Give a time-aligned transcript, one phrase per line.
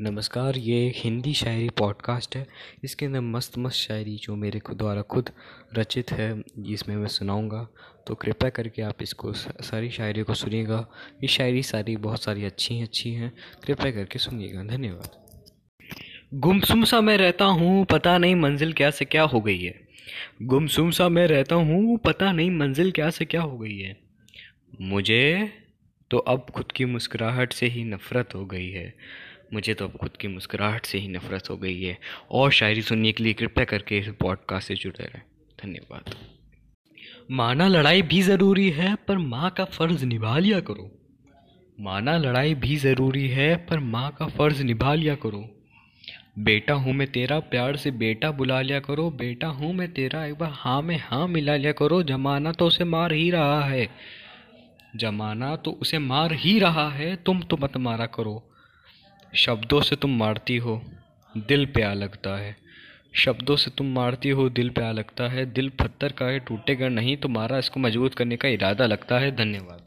[0.00, 2.46] नमस्कार, ये हिंदी शायरी पॉडकास्ट है।
[2.84, 5.30] इसके अंदर मस्त मस्त शायरी जो मेरे खुद द्वारा खुद
[5.74, 7.68] रचित है, जिसमें मैं सुनाऊँगा।
[8.06, 10.88] तो कृपया करके आप इसको सारी शायरी को सुनिएगा।
[11.22, 13.32] ये शायरी सारी बहुत सारी अच्छी अच्छी हैं।
[13.66, 15.10] कृपया करके सुनिएगा। धन्यवाद।
[16.34, 19.88] गुमसुम सा मैं रहता हूँ, पता नहीं मंजिल क्या से क्या हो गई है।
[20.42, 24.00] गुमसुम सा मैं रहता हूँ, पता नहीं मंजिल क्या से क्या हो गई है।
[24.80, 25.52] मुझे
[26.10, 28.94] तो अब खुद की मुस्कुराहट से ही नफ़रत हो गई है।
[29.54, 31.98] मुझे तो अब खुद की मुस्कुराहट से ही नफ़रत हो गई है।
[32.30, 35.22] और शायरी सुनने के लिए कृपया करके इस पॉडकास्ट से जुड़े रहें।
[35.64, 36.14] धन्यवाद।
[37.30, 40.90] माना लड़ाई भी ज़रूरी है, पर माँ का फ़र्ज़ निभा लिया करो।
[41.80, 45.54] माना लड़ाई भी ज़रूरी है, पर माँ का फ़र्ज़ निभा लिया करो।
[46.38, 50.34] बेटा हूँ मैं तेरा, प्यार से बेटा बुला लिया करो। बेटा हूँ मैं तेरा, एक
[50.34, 53.88] बार हाँ में हाँ मिला लिया करो। जमाना तो उसे मार ही रहा है।
[54.96, 58.50] जमाना तो उसे मार ही रहा है, तुम तो मत मारा करो।
[59.34, 60.82] शब्दों से तुम मारती हो,
[61.36, 62.56] दिल प्या लगता है।
[63.14, 67.16] शब्दों से तुम मारती हो, दिल प्या लगता है। दिल पत्थर का है, टूटेगा नहीं,
[67.16, 69.77] तुम्हारा इसको मज़बूत करने का इरादा लगता है। धन्यवाद।